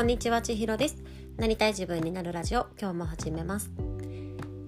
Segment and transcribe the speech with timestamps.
[0.00, 0.96] こんにちは千尋です
[1.36, 3.70] なりたい自分になるラジオ今日も始めます、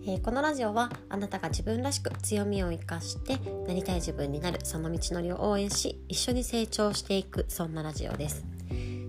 [0.04, 8.44] えー、このラジオはあなたが自分らしく強みを生かしてなりたい自分になるその道のりを応援し一緒に成長していくそんなラジオです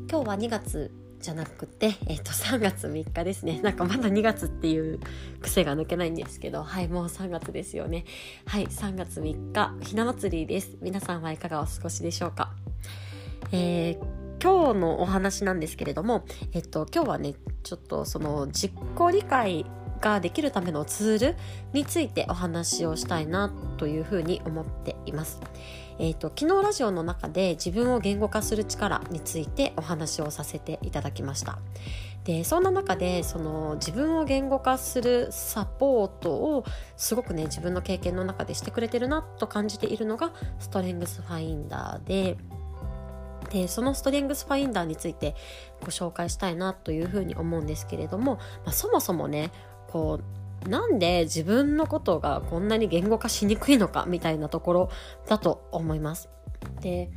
[0.09, 3.61] 今日は2月じゃなくて、 えっ、ー、と、3月3日ですね。
[3.61, 4.99] なんかまだ2月っていう
[5.41, 8.03] 癖が抜けないんですけど、はい、もう3月ですよね。
[8.45, 10.75] はい、3月3日、ひな祭りです。
[10.81, 12.53] 皆さんはいかがお過ごしでしょうか？
[13.53, 19.65] えー今日のお話なんですけれども、えっと、今日はね、ちょっとその実行理解
[20.01, 21.35] ができるためのツール
[21.71, 25.39] についてお話をしたいなというふうに思っています。
[25.97, 31.59] えっと、昨日ラジオの中で自分を言語化する力についてお話をさせていただきました。
[32.25, 36.65] でそんな中でその自分を言語化するサポートを
[36.97, 42.35] すごくね自分の経験の中でしてくれてるなと感じているのがストレングスファインダーで
[43.53, 45.35] でそのストレングスファインダーについて
[45.81, 49.51] ご紹介したいなというふうに思うんですけれども、まあ、そもそもね
[49.87, 50.19] こ
[50.65, 54.89] うなんで自分のことがこんなに言語化しにくいのかみたいなところ
[55.27, 56.29] だと思います。
[56.81, 57.11] で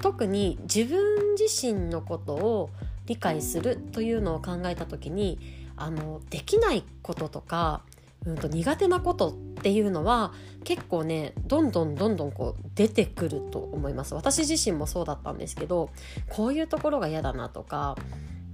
[0.00, 2.70] 特に自分自身のことを
[3.06, 5.38] 理解するというのを考えた時に
[5.76, 7.82] あのできないこととか
[8.24, 10.32] うんと苦手なことっていうのは
[10.64, 14.14] 結構ねどんどんどんどんこう出てくると思います。
[14.14, 15.90] 私自身もそうだったんですけど
[16.28, 17.96] こういうところが嫌だなとか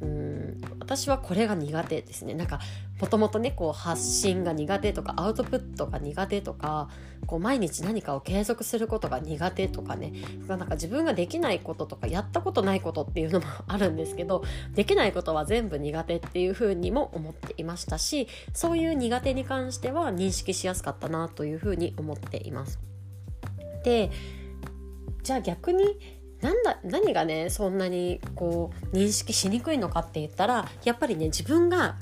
[0.00, 0.33] うん
[0.84, 2.60] 私はこれが苦手ですねなんか
[3.00, 6.90] もともとねこう発信が苦手とかアウトプットが苦手とか
[7.26, 10.12] こう毎日何かを継続することが苦手とかね
[10.46, 22.78] なんか自分ができないこととかやったことないことっていうのもあるんですけどできないことは全部苦手っていうふうにも思っていましたしそういう苦手に関しては認識しやすかったなというふうに思っています。
[23.84, 24.10] で
[25.22, 26.13] じゃあ逆に
[26.44, 31.96] なんだ何がねそんなにこう認識しにくいのかって言ったらやっぱりね自分が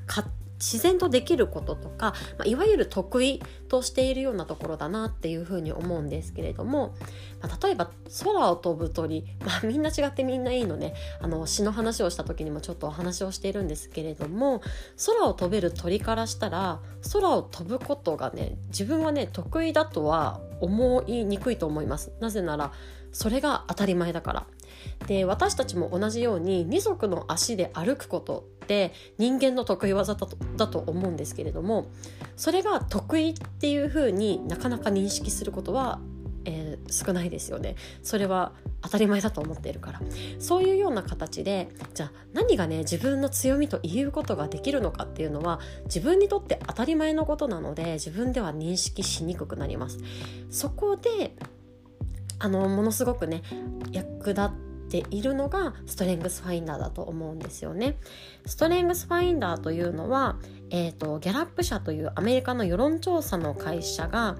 [0.58, 6.92] 自然とできることとか、まあ、いわゆる得意としているようなところだなっていうふうに思うんですけれども、
[7.40, 7.90] まあ、例えば
[8.24, 14.60] 空を飛ぶ鳥、まあ、みんな違ってみんないいのねあの詩の話をした時にもちょっとお話をしているんですけれども
[15.06, 16.80] 空を飛べる鳥からしたら
[17.12, 22.12] 空を飛ぶことがね自分はね得意だとは思いにくいと思います。
[22.20, 22.72] なぜなら
[23.12, 24.46] それが当たり前だから。
[25.06, 31.86] で私たちも同じように二足の足で歩くことって人間の得意技だとだと思うんですけれども
[32.36, 36.00] それが得意っていうふうになかなか認識することは、
[36.44, 37.76] えー、少ないですよね。
[38.02, 40.00] それは当たり前だと思っているから。
[40.38, 49.98] そういうような形でじゃあ何がね自分の強みと言うことができるのかっていうのは自分にとって当たり前のことなので自分では認識しにくくなります。
[50.50, 51.36] そこで
[52.42, 53.42] あのものすごくね
[53.92, 54.50] 役立っ
[54.90, 57.96] ているのがストレングスファインダーだと思うんですよね。
[58.44, 60.36] ストレングスファインダーというのは、
[60.70, 64.36] えーと、ギャラップ社というアメリカの世論調査の会社が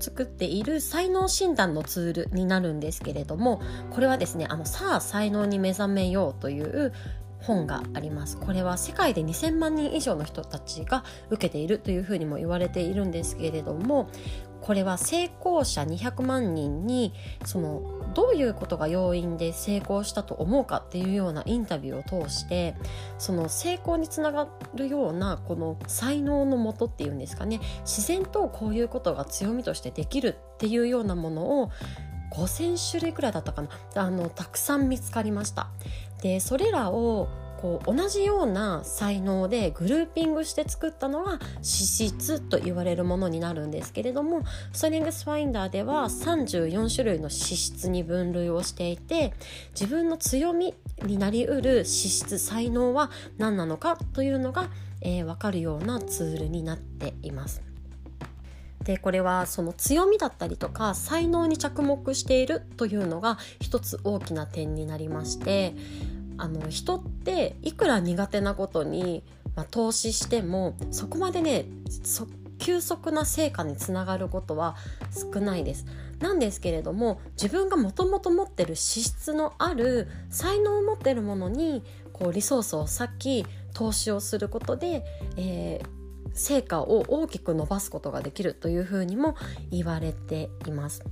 [0.00, 6.92] 作っている才能診断のツールになるんですけれどもこれはですねあのさあ才能に目覚めようという
[7.42, 8.38] 本があります。
[8.38, 14.08] これは世界で2000万人以上の人たちが受けているというふうにも言われているんですけれども
[14.62, 17.12] これは成功者200万人に
[17.44, 17.82] その
[18.14, 22.76] どういうことが要因で成功したと思うかっていうようなインタビューを通して
[23.18, 27.60] その成功につながるようなこの才能のもとっていうんですかね。
[27.80, 31.70] 自然とこういうことが強みとしてできるっていうようなものを
[32.34, 35.68] 5,000種類くらいだったかなあのたくさん見つかりました
[36.22, 37.28] でそれらを
[37.62, 49.32] こう同じような才能でグルーピングして作ったのが資質と言われるものになるんですけれどもストレングスファインダーでは34種類の資質に分類をしていて
[49.78, 54.68] 自分の強みになりうる資質才能は何なのかというのが、
[55.00, 57.71] えー、分かるようなツールになっています。
[58.84, 65.74] でこれはその強みだったりとか才能に着目しているというのが一つ大きな点になりまして
[66.38, 69.22] あの人っていくら苦手なことに、
[69.54, 71.66] まあ、投資してもそこまでね
[72.58, 74.76] 急速な成果につながることは
[75.34, 75.84] 少ないです。
[76.20, 81.82] なんですけれども自分がもともと持ってる資質のある才能を持ってるものに
[82.12, 85.04] こうリソースを割き投資をすることで、
[85.36, 86.01] えー、
[86.34, 89.36] 成果を大きく伸ばすことができるというふうにも
[89.70, 91.02] 言われています。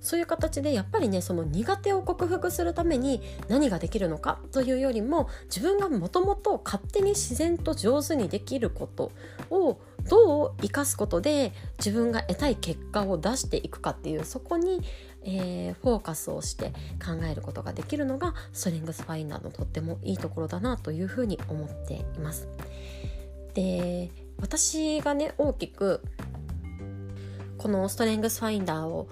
[0.00, 9.12] そういう形でやっぱりねその苦手を克服するために何ができるのかというよりも自分がもともと勝手に自然と上手にできること
[9.50, 9.78] を
[10.08, 14.80] どう生かすことで自分が得たい結果を出していくかっていうそこに、
[15.22, 16.72] えー、フォーカスをして
[17.04, 22.48] 考えることができるのがストレングスファインダーのとってもいいところだなというふうに思っています。
[23.54, 24.10] で
[24.40, 26.02] 私がね大きく
[27.58, 29.08] このストレングスファインダーを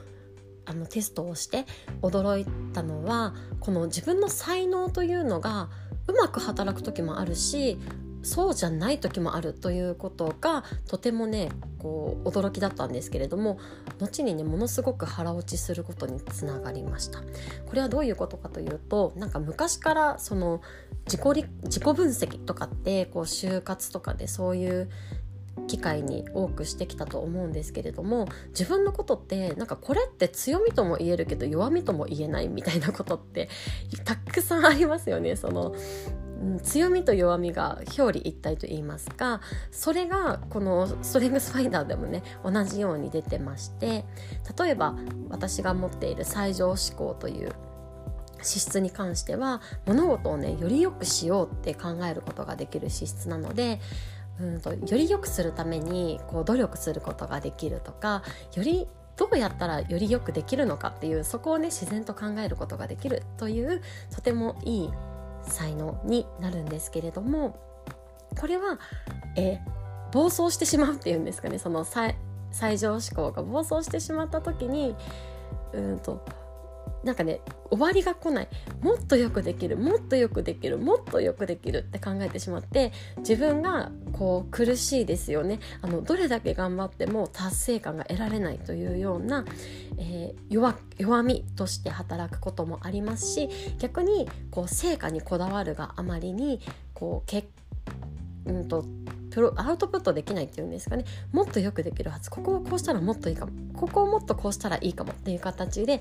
[0.65, 1.65] あのテストをして
[2.03, 5.71] 驚いたのはこの自分の才能というのが
[6.07, 7.79] うまく働く時もあるし
[8.23, 13.59] そうじゃない時もあるということがとてもねこう驚きだったんですけれども
[14.01, 17.21] 後にねものすごく腹落ちすることにつながりました。
[17.21, 17.27] こ
[17.75, 20.61] れはどういうことかというとなんか昔からその
[21.07, 24.91] 自己自己分析とかってこう就活とかでそういう
[25.67, 33.49] 機会に多くしてきたと思うんですけれども自分のことってなんかこれって強みとも言えるけど弱みとも言えないみたいなことって
[34.05, 35.37] たくさんありますよね。
[35.37, 35.75] その
[36.63, 39.41] 強みと弱みが表裏一体と言いますか
[39.71, 44.05] それがこのストレングスファインダーでもね同じように出てまして
[44.59, 44.95] 例えば
[45.29, 47.53] 私が持っている最上思考という
[48.43, 53.81] 資質に関しては物事をねより良くしようって考えることができる資質なので
[54.41, 58.23] うんとより良くするためにこう努力することができるとか
[58.55, 58.87] より
[59.17, 63.83] どうやったらよりよくできるのかっていうそこをね自然と考えることができるという
[64.15, 64.91] とてもいい
[65.43, 67.59] 才能になるんですけれども
[68.39, 68.79] これは、
[69.37, 69.59] え
[70.13, 71.59] 暴走してしまうっていうんですかね。
[71.59, 72.15] その最
[72.79, 74.95] 上思考が暴走してしまった時に
[75.73, 76.25] うんと
[77.05, 77.41] なんかね
[77.71, 78.49] 終わりが来ない。
[78.81, 79.77] もっとよくできる。
[79.77, 80.79] もっとよくできる。
[80.79, 85.61] もっとよくできるって考えてしまって自分がこう苦しいですよね。
[85.83, 89.45] あのどれだけ頑張っても達成感が得られないというような、
[89.99, 93.49] えー、弱みとして働くこともありますし
[93.79, 96.61] 逆にこう成果にこだわるがあまりに
[96.95, 97.49] こう結
[98.47, 98.85] うんと
[99.39, 101.05] プロアウトプットできないっていうんですかね。
[101.31, 102.29] もっとよくできるはず。
[102.29, 103.53] ここをこうしたらもっといいかも。
[103.73, 106.01] ここをもっとこうしたらいいかもっていう形で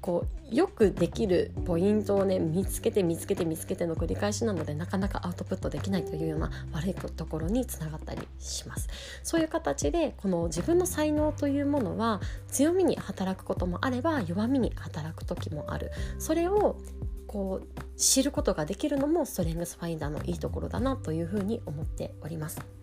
[0.00, 8.88] こうよくできるポイントをね見つけて見つけて見つけての繰り返しなのでなかなかアウトプットできないというような悪いところにつながったりします。
[9.22, 15.90] そういう形でこの自分の才能というものは強みに働くこともあれば弱みに働く時もある。
[16.18, 16.78] それを
[17.26, 22.77] こう知ることができるのもストレングスファインダーのいいところだなというふうに思っております。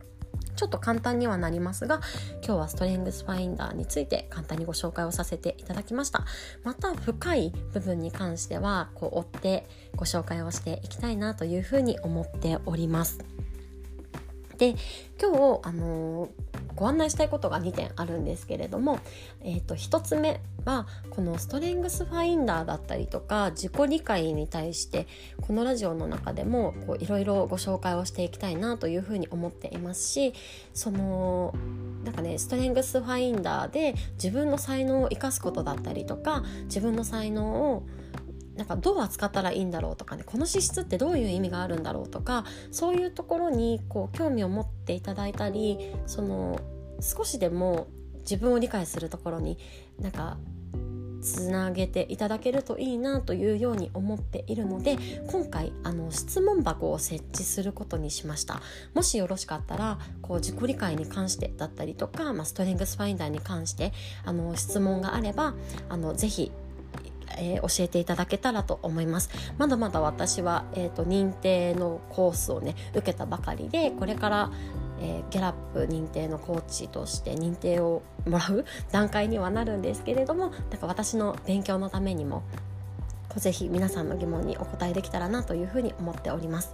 [0.55, 2.01] ちょっと簡単にはなりますが
[2.43, 6.25] 今日はストレングスファインダーについて簡単にご紹介をさせていただきました。
[6.63, 13.19] また深い部分に関してはこう追ってご紹介をしていきたいなというふうに思っております。
[14.57, 14.75] で
[15.21, 16.44] 今日あのー
[16.75, 18.99] ご案内したいことが2点あるんですけれども、
[19.41, 25.07] えー、と1つ目はこのストレングスファインダーだったりとか自己理解に対して
[25.41, 30.33] このラジオの中でもいろいろご紹介をしていきたいなというふうに思っていますし
[30.73, 31.53] その
[32.03, 37.83] なんかねストレングスファインダーで自分の才能を生かすことだったりとか自分の才能を
[38.55, 46.59] なんかどう扱ったらいいんだろうとかねこの資質ってどういう意味があるんだろうとかそういうところにこう興味を持っていただいたりその
[47.01, 47.87] 少しでも
[48.19, 49.57] 自分を理解するところに
[49.99, 50.37] なんか
[51.25, 54.97] つなげていただけるといいなというように思っているので
[55.27, 58.61] 今回あの質問箱を設置することにしました。
[58.93, 63.91] もしよろしかったらこう自己理解に関してだったりとか、まあ、ストレングスファインダーに関して
[64.23, 65.55] あの質問があれば
[65.89, 66.51] あのぜひ
[67.37, 74.51] えー、教えていただけたらと思いますまだまだ私は、えーと、認定のコースをね受けたばかりでこれから、
[74.99, 82.43] えー、ギャラップ認定のコーチとして認定をもらう 段階にはなるんですけれどもなんか私の勉強のためにも
[83.35, 86.73] ぜひ皆さんの疑問にお答えできたらなというふうに思っております。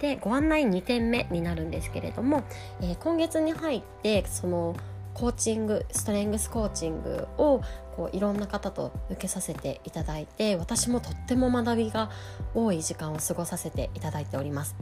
[0.00, 2.44] でご案内2点目になるんですけれども、
[2.82, 4.76] えー、今月に入ってその
[5.16, 7.62] コーチングストレングスコーチングを
[7.96, 12.10] こういろんな方と受けさせていただいて私もとっても学びが
[12.54, 14.76] 多い時間を過ごさせていただいております。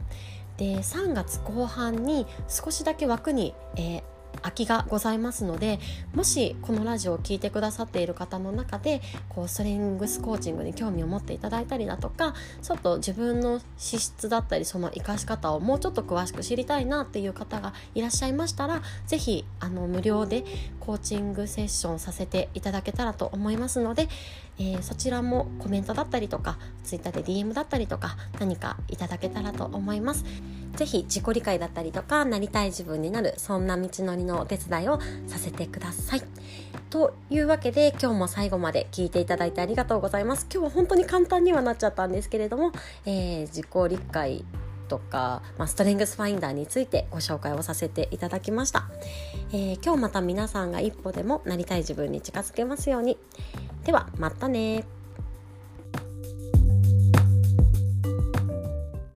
[0.57, 4.03] で3月後半に少しだけ枠に、えー、
[4.41, 5.79] 空きがございますので
[6.13, 19.45] もしこのラジオを聴いてくださっている方の中でこうストレングスコーチングに興味を持っていただいたりだとかちょっと自分の資質だったりその生かし方をもうちょっと詳しく知りたいなっていう方がいらっしゃいましたら是非
[19.87, 20.43] 無料で
[20.79, 24.07] コーチングセッションさせていただけたらと思いますので、
[24.59, 30.25] えー、そちらもコメントだったりとか Twitter で DM だったりとか何かいただけたらと思います。
[30.75, 36.21] ぜひ自己理解だったりとかなりたい自分になるそんな道のりのお手伝いをさせてください。
[36.89, 40.47] というわけで今日も最後まで聞いていただいてありがとうございます。
[40.51, 42.71] 今日は本当に簡単にはなっちゃったんですけれども、
[43.05, 44.45] えー、自己理解
[44.87, 48.87] とか、まあ、ストレングスファインダーについてご紹介をさせていただきました、
[49.51, 53.17] えー、今日また皆さんが一歩でもなりたい自分に近づけますように
[53.83, 54.85] ではまたね